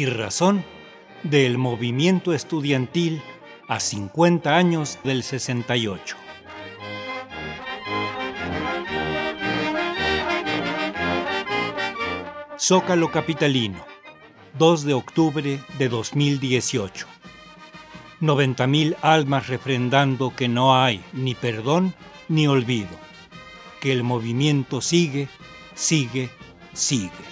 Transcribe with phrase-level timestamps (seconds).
[0.00, 0.64] y razón
[1.24, 3.20] del movimiento estudiantil
[3.68, 6.16] a 50 años del 68.
[12.58, 13.84] Zócalo Capitalino,
[14.58, 17.06] 2 de octubre de 2018.
[18.22, 21.92] 90.000 almas refrendando que no hay ni perdón
[22.26, 22.96] ni olvido,
[23.82, 25.28] que el movimiento sigue,
[25.74, 26.30] sigue,
[26.72, 27.29] sigue.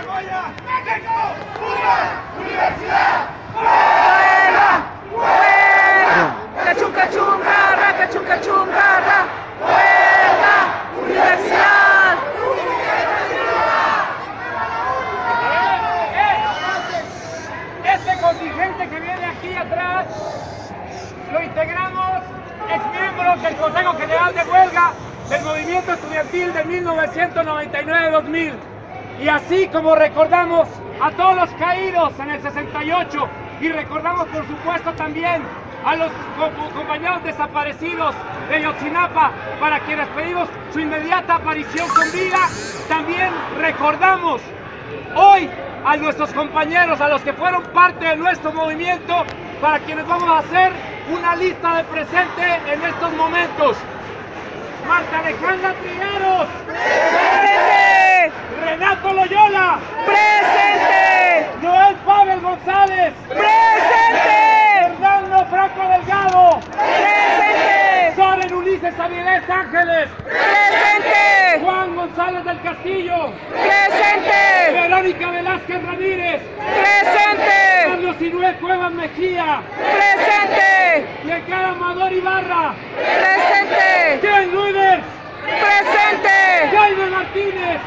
[0.00, 0.48] ¡Universidad!
[11.02, 12.16] ¡Universidad!
[17.84, 20.06] Este contingente que viene aquí atrás
[21.30, 22.22] lo integramos
[23.42, 24.92] del Consejo General de Huelga
[25.28, 28.79] del Movimiento Estudiantil de 1999-2000.
[29.22, 30.68] Y así como recordamos
[31.00, 33.28] a todos los caídos en el 68
[33.60, 35.42] y recordamos por supuesto también
[35.84, 38.14] a los co- compañeros desaparecidos
[38.48, 42.38] de Yotzinapa para quienes pedimos su inmediata aparición con vida,
[42.88, 44.40] también recordamos
[45.14, 45.48] hoy
[45.84, 49.24] a nuestros compañeros, a los que fueron parte de nuestro movimiento,
[49.60, 50.72] para quienes vamos a hacer
[51.10, 53.76] una lista de presente en estos momentos.
[54.86, 56.29] Marta Alejandra Trigueros.
[69.48, 70.08] Ángeles.
[70.24, 71.60] ¡Presente!
[71.60, 73.32] Juan González del Castillo.
[73.50, 74.80] ¡Presente!
[74.80, 76.42] Verónica Velázquez Ramírez.
[76.56, 77.86] ¡Presente!
[77.86, 79.62] Carlos Sinué Cuevas Mejía.
[79.76, 81.06] ¡Presente!
[81.24, 82.74] Yecar Amador Ibarra.
[82.94, 84.20] ¡Presente!
[84.20, 85.02] Ken Luivers.
[85.42, 86.76] ¡Presente!
[86.76, 87.80] Jaime Martínez.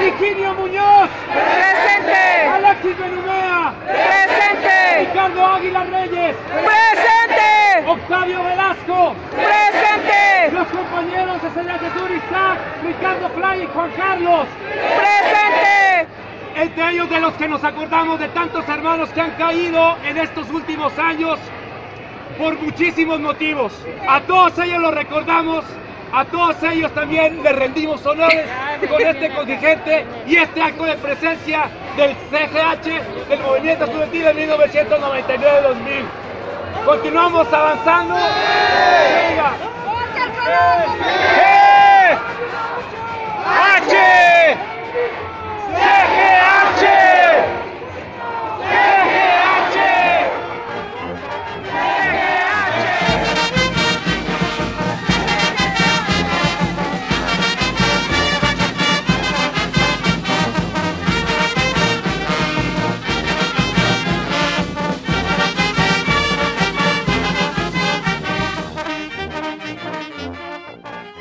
[0.00, 1.10] Virginio Muñoz.
[1.32, 2.48] ¡Presente!
[2.54, 3.72] Alexis Benumea.
[3.84, 4.98] ¡Presente!
[5.00, 6.36] Ricardo Águila Reyes.
[6.36, 7.88] ¡Presente!
[7.88, 9.14] Octavio Velasco.
[9.30, 10.50] ¡Presente!
[10.52, 12.08] Los compañeros de Celia Jesús
[13.08, 14.46] Ricardo Fly y Juan Carlos.
[14.68, 16.06] ¡Presente!
[16.56, 20.50] Entre ellos de los que nos acordamos de tantos hermanos que han caído en estos
[20.50, 21.38] últimos años
[22.36, 23.72] por muchísimos motivos.
[24.06, 25.64] A todos ellos los recordamos,
[26.12, 28.46] a todos ellos también les rendimos honores
[28.88, 31.64] con este contingente y este acto de presencia
[31.96, 36.04] del CGH, del Movimiento Estudiantil de 1999-2000.
[36.84, 38.14] Continuamos avanzando.
[38.14, 39.52] Venga.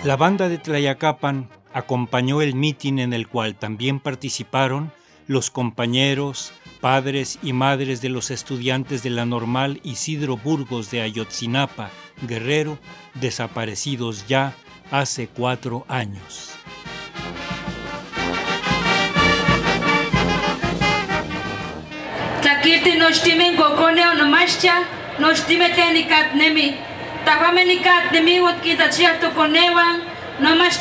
[0.08, 4.92] La banda de Tlayacapan acompañó el mitin en el cual también participaron
[5.28, 6.52] los compañeros,
[6.82, 11.92] padres y madres de los estudiantes de la normal Isidro Burgos de Ayotzinapa,
[12.24, 12.80] Guerrero,
[13.14, 14.56] desaparecidos ya
[14.90, 16.54] hace cuatro años.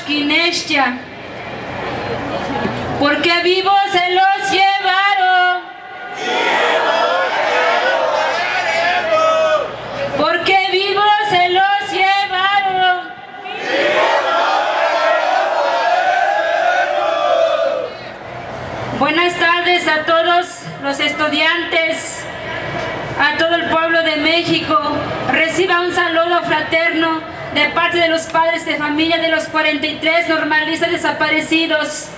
[0.06, 0.98] Kinextia.
[2.98, 5.62] Porque vivos se los llevaron.
[10.18, 13.08] Porque vivos se los llevaron.
[18.98, 22.24] Buenas tardes a todos los estudiantes,
[23.20, 24.78] a todo el pueblo de México.
[25.32, 30.90] Reciba un saludo fraterno de parte de los padres de familia de los 43 normalistas
[30.90, 32.08] desaparecidos.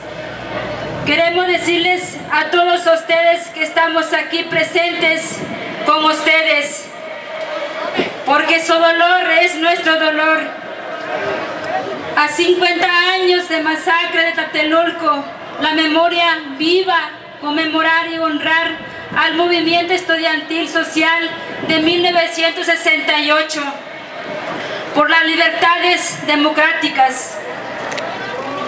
[1.06, 5.38] Queremos decirles a todos ustedes que estamos aquí presentes
[5.87, 6.88] con ustedes,
[8.26, 10.40] porque su dolor es nuestro dolor.
[12.17, 15.25] A 50 años de masacre de Tlatelolco,
[15.62, 16.26] la memoria
[16.58, 17.11] viva,
[17.41, 18.73] conmemorar y honrar
[19.17, 21.31] al movimiento estudiantil social
[21.69, 23.88] de 1968
[24.98, 27.38] por las libertades democráticas.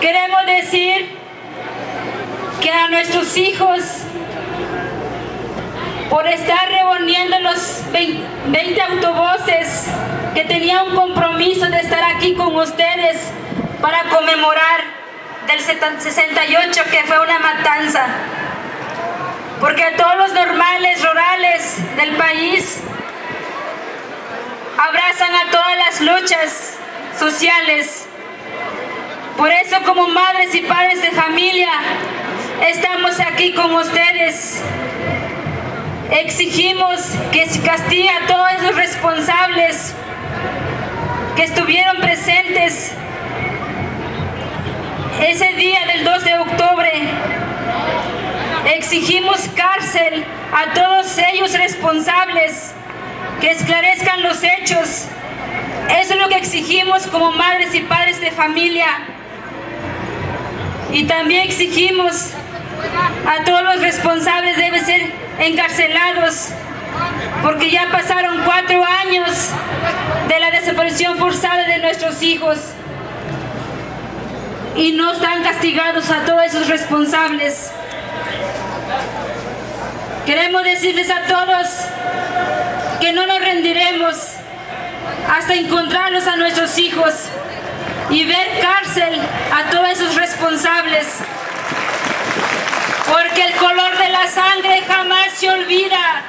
[0.00, 1.18] Queremos decir
[2.62, 3.80] que a nuestros hijos
[6.08, 9.86] por estar reuniendo los 20 autobuses
[10.32, 13.18] que tenía un compromiso de estar aquí con ustedes
[13.82, 14.82] para conmemorar
[15.48, 18.06] del 68 que fue una matanza.
[19.58, 22.80] Porque todos los normales rurales del país
[24.88, 26.78] abrazan a todas las luchas
[27.18, 28.06] sociales.
[29.36, 31.70] Por eso como madres y padres de familia
[32.60, 34.62] estamos aquí con ustedes
[36.10, 37.00] Exigimos
[37.30, 39.94] que se castigue a todos los responsables
[41.36, 42.92] que estuvieron presentes
[45.22, 46.90] ese día del 2 de octubre.
[48.74, 52.72] Exigimos cárcel a todos ellos responsables,
[53.40, 55.06] que esclarezcan los hechos.
[55.98, 58.87] Eso es lo que exigimos como madres y padres de familia.
[60.92, 62.32] Y también exigimos
[63.26, 66.48] a todos los responsables deben ser encarcelados
[67.42, 69.50] porque ya pasaron cuatro años
[70.28, 72.58] de la desaparición forzada de nuestros hijos
[74.76, 77.70] y no están castigados a todos esos responsables.
[80.26, 81.69] Queremos decirles a todos
[83.00, 84.17] que no nos rendiremos
[85.29, 87.14] hasta encontrarlos a nuestros hijos
[88.11, 89.20] y ver cárcel
[89.52, 91.06] a todos esos responsables
[93.11, 96.23] porque el color de la sangre jamás se olvida.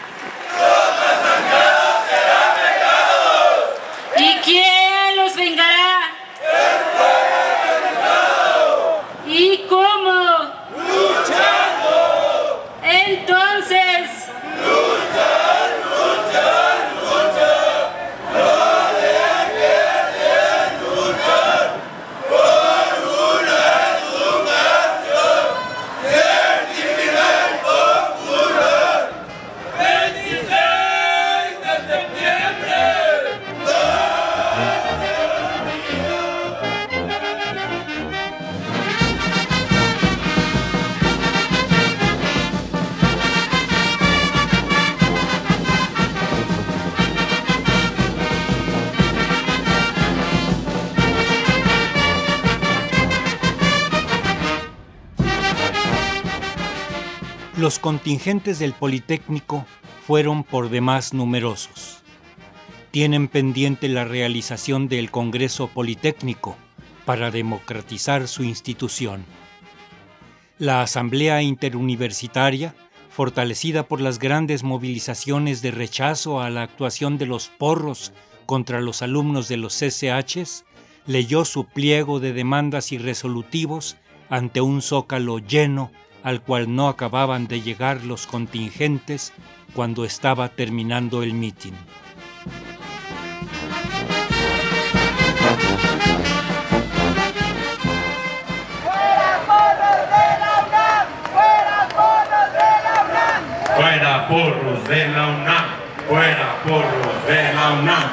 [57.62, 59.68] Los contingentes del Politécnico
[60.08, 62.02] fueron por demás numerosos.
[62.90, 66.58] Tienen pendiente la realización del Congreso Politécnico
[67.06, 69.25] para democratizar su institución.
[70.58, 72.74] La Asamblea Interuniversitaria,
[73.12, 78.12] fortalecida por las grandes movilizaciones de rechazo a la actuación de los porros
[78.48, 80.66] contra los alumnos de los CCHs,
[81.06, 83.98] leyó su pliego de demandas y resolutivos
[84.31, 85.92] ante un zócalo lleno
[86.24, 89.34] al cual no acababan de llegar los contingentes
[89.74, 91.76] cuando estaba terminando el mitin.
[103.76, 105.66] Fuera porros de la UNAM,
[106.08, 108.12] fuera porros de la UNAM.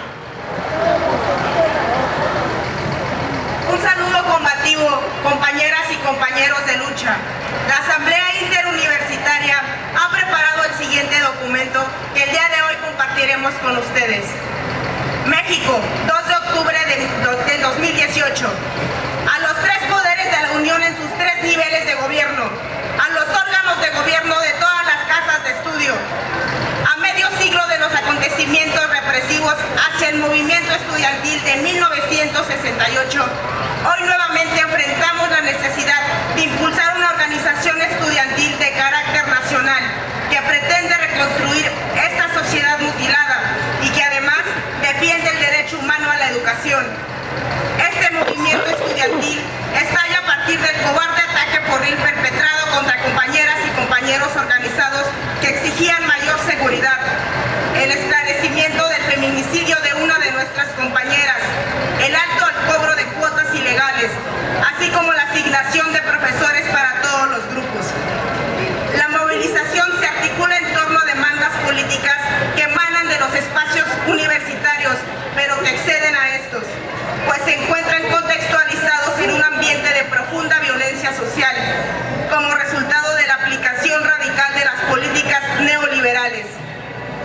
[3.71, 4.89] Un saludo combativo,
[5.23, 5.68] compañeras y
[6.09, 7.17] compañeros de lucha.
[7.69, 9.61] La Asamblea Interuniversitaria
[9.95, 11.85] ha preparado el siguiente documento
[12.15, 14.25] que el día de hoy compartiremos con ustedes.
[15.27, 18.49] México, 2 de octubre de- del 2018.
[19.35, 22.45] A los tres poderes de la Unión en sus tres niveles de gobierno.
[23.05, 25.93] A los órganos de gobierno de todas las casas de estudio.
[26.91, 33.27] A medio siglo de los acontecimientos represivos hacia el movimiento estudiantil de 1968,
[33.85, 36.03] hoy nuevamente enfrentamos la necesidad
[36.35, 39.83] de impulsar una organización estudiantil de carácter nacional
[40.31, 43.41] que pretende reconstruir esta sociedad mutilada
[43.83, 44.43] y que además
[44.83, 46.85] defiende el derecho humano a la educación.
[47.79, 49.41] Este movimiento estudiantil
[49.75, 55.07] estalla a partir del cobarde ataque porril perpetrado contra compañeras y compañeros organizados
[55.41, 56.99] que exigían mayor seguridad,
[57.77, 61.39] el esclarecimiento del feminicidio de una de nuestras compañeras,
[62.05, 64.11] el alto al cobro de cuotas ilegales,
[64.75, 67.87] así como la asignación de profesores para todos los grupos.
[68.97, 72.17] La movilización se articula en torno a demandas políticas
[72.57, 74.97] que emanan de los espacios universitarios,
[75.37, 76.65] pero que exceden a estos,
[77.27, 81.55] pues se encuentran contextualizados en un ambiente de profunda violencia social,
[82.31, 86.47] como resultado de la aplicación radical de las políticas neoliberales.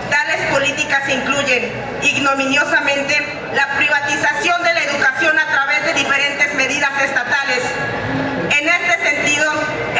[0.09, 3.17] Tales políticas incluyen, ignominiosamente,
[3.53, 7.63] la privatización de la educación a través de diferentes medidas estatales.
[8.51, 9.51] En este sentido,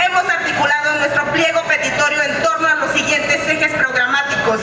[0.06, 4.60] hemos articulado nuestro pliego petitorio en torno a los siguientes ejes programáticos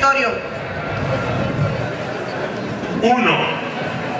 [0.00, 0.30] territorio.
[3.02, 3.60] 1.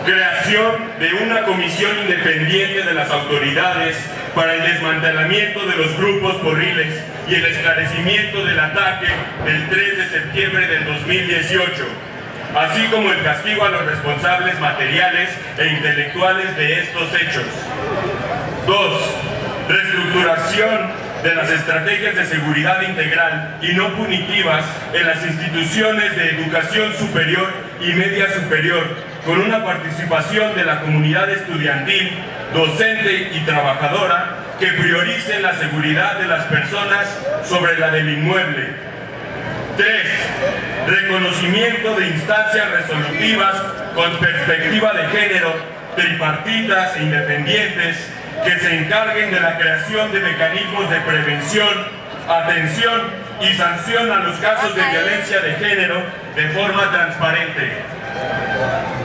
[0.04, 3.96] Creación de una comisión independiente de las autoridades
[4.34, 6.94] para el desmantelamiento de los grupos porriles
[7.28, 9.08] y el esclarecimiento del ataque
[9.44, 11.84] del 3 de septiembre del 2018,
[12.56, 17.44] así como el castigo a los responsables materiales e intelectuales de estos hechos.
[18.66, 19.02] 2.
[19.68, 26.94] Reestructuración de las estrategias de seguridad integral y no punitivas en las instituciones de educación
[26.94, 27.48] superior
[27.80, 32.10] y media superior, con una participación de la comunidad estudiantil,
[32.54, 37.06] docente y trabajadora que prioricen la seguridad de las personas
[37.44, 38.90] sobre la del inmueble.
[39.76, 39.88] 3.
[40.86, 43.56] Reconocimiento de instancias resolutivas
[43.94, 45.54] con perspectiva de género,
[45.96, 48.10] tripartitas e independientes
[48.44, 51.68] que se encarguen de la creación de mecanismos de prevención,
[52.28, 53.00] atención
[53.40, 56.02] y sanción a los casos de violencia de género
[56.36, 57.72] de forma transparente.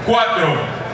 [0.05, 0.85] 4.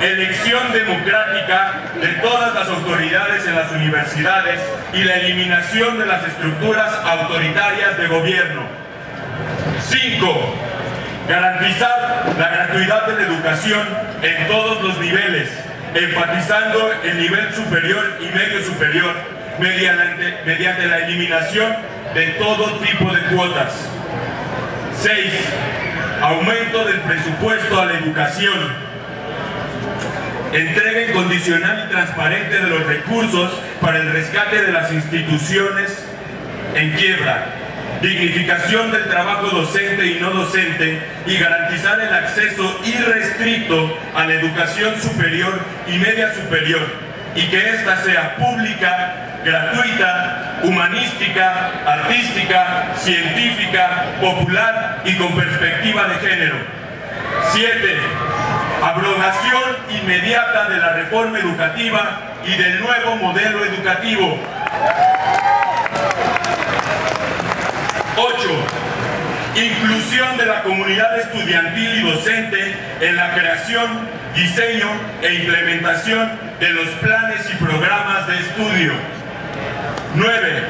[0.00, 4.60] Elección democrática de todas las autoridades en las universidades
[4.92, 8.62] y la eliminación de las estructuras autoritarias de gobierno.
[9.88, 10.54] 5.
[11.28, 13.88] Garantizar la gratuidad de la educación
[14.22, 15.50] en todos los niveles,
[15.94, 19.14] enfatizando el nivel superior y medio superior
[19.58, 21.74] mediante, mediante la eliminación
[22.14, 23.88] de todo tipo de cuotas.
[25.00, 25.32] 6.
[26.22, 28.92] Aumento del presupuesto a la educación.
[30.52, 36.06] Entrega incondicional y transparente de los recursos para el rescate de las instituciones
[36.74, 37.61] en quiebra
[38.02, 45.00] dignificación del trabajo docente y no docente y garantizar el acceso irrestricto a la educación
[45.00, 46.82] superior y media superior
[47.34, 56.56] y que ésta sea pública, gratuita, humanística, artística, científica, popular y con perspectiva de género.
[57.52, 57.98] 7.
[58.82, 64.38] Abrogación inmediata de la reforma educativa y del nuevo modelo educativo.
[68.16, 68.48] 8.
[69.54, 74.88] Inclusión de la comunidad estudiantil y docente en la creación, diseño
[75.22, 78.92] e implementación de los planes y programas de estudio.
[80.14, 80.62] 9.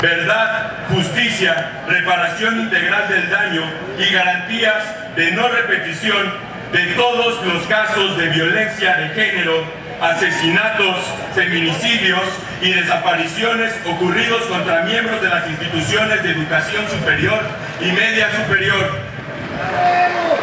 [0.00, 3.62] Verdad, justicia, reparación integral del daño
[3.98, 4.84] y garantías
[5.14, 6.32] de no repetición
[6.72, 10.96] de todos los casos de violencia de género asesinatos,
[11.34, 12.22] feminicidios
[12.60, 17.40] y desapariciones ocurridos contra miembros de las instituciones de educación superior
[17.80, 18.98] y media superior.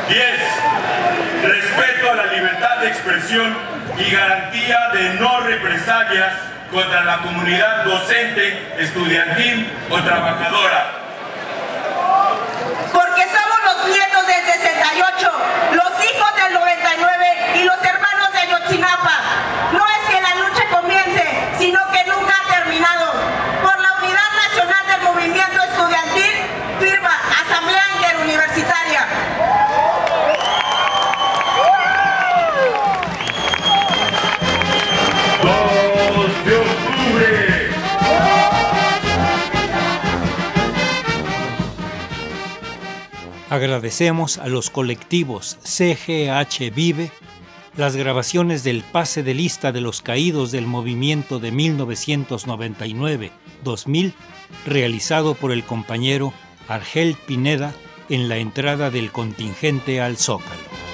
[0.08, 0.24] 10.
[1.44, 3.56] Respeto a la libertad de expresión
[3.98, 6.34] y garantía de no represalias
[6.72, 10.92] contra la comunidad docente, estudiantil o trabajadora.
[12.94, 15.32] Porque somos los nietos del 68,
[15.74, 17.26] los hijos del 99
[17.56, 19.49] y los hermanos de Ayotzinapa.
[43.60, 47.12] Agradecemos a los colectivos CGH Vive
[47.76, 54.14] las grabaciones del pase de lista de los caídos del movimiento de 1999-2000
[54.66, 56.32] realizado por el compañero
[56.70, 57.74] Argel Pineda
[58.08, 60.89] en la entrada del contingente al Zócalo.